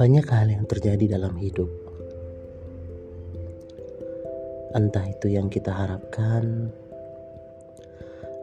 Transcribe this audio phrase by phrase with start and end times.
[0.00, 1.68] Banyak hal yang terjadi dalam hidup.
[4.72, 6.72] Entah itu yang kita harapkan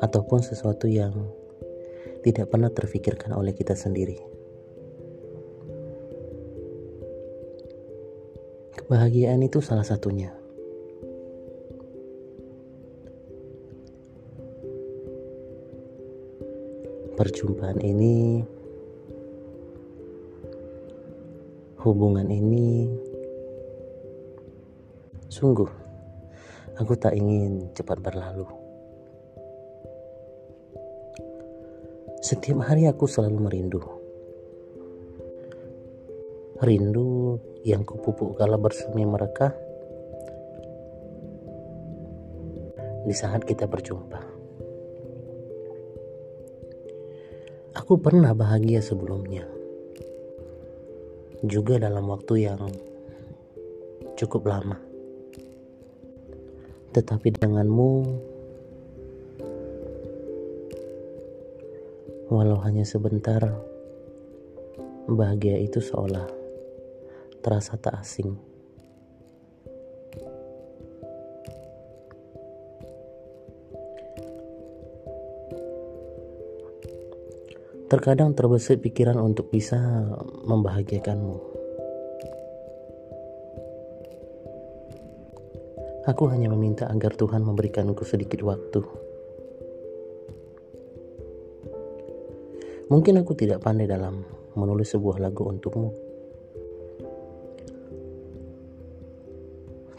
[0.05, 1.25] ataupun sesuatu yang
[2.21, 4.21] tidak pernah terfikirkan oleh kita sendiri.
[8.77, 10.36] Kebahagiaan itu salah satunya.
[17.17, 18.45] Perjumpaan ini
[21.81, 22.93] hubungan ini
[25.25, 25.65] sungguh
[26.77, 28.45] aku tak ingin cepat berlalu.
[32.21, 33.81] Setiap hari aku selalu merindu.
[36.61, 39.57] Rindu yang kupupuk kala bersemi mereka
[43.09, 44.36] di saat kita berjumpa.
[47.77, 49.45] Aku pernah bahagia sebelumnya
[51.45, 52.73] juga dalam waktu yang
[54.17, 54.81] cukup lama.
[56.89, 57.91] Tetapi denganmu,
[62.33, 63.45] walau hanya sebentar,
[65.05, 66.25] bahagia itu seolah
[67.45, 68.46] terasa tak asing.
[77.87, 79.79] Terkadang terbesit pikiran untuk bisa
[80.43, 81.39] membahagiakanmu.
[86.03, 88.83] Aku hanya meminta agar Tuhan memberikanku sedikit waktu.
[92.91, 94.27] Mungkin aku tidak pandai dalam
[94.59, 95.95] menulis sebuah lagu untukmu.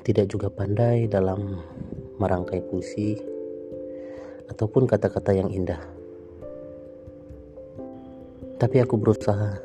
[0.05, 1.56] Tidak juga pandai dalam
[2.20, 3.17] merangkai puisi
[4.52, 5.97] ataupun kata-kata yang indah.
[8.59, 9.62] Tapi aku berusaha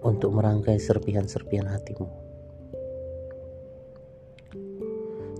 [0.00, 2.08] untuk merangkai serpihan-serpihan hatimu.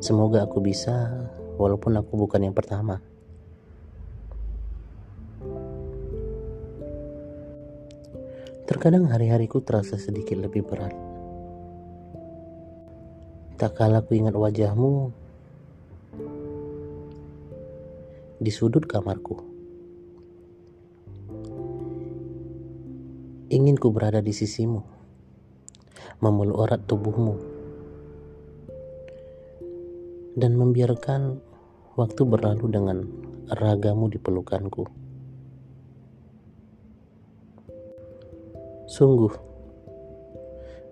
[0.05, 1.09] Semoga aku bisa,
[1.57, 3.01] walaupun aku bukan yang pertama.
[8.69, 10.93] Terkadang hari-hariku terasa sedikit lebih berat.
[13.57, 15.09] Tak kala aku ingat wajahmu
[18.43, 19.52] di sudut kamarku.
[23.53, 24.81] Ingin ku berada di sisimu,
[26.25, 27.37] memeluk erat tubuhmu,
[30.41, 31.37] dan membiarkan
[32.01, 33.05] waktu berlalu dengan
[33.53, 34.89] ragamu di pelukanku.
[38.89, 39.37] Sungguh,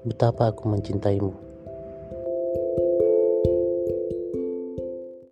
[0.04, 1.49] betapa aku mencintaimu.